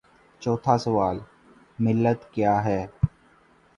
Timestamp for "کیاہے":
2.33-2.81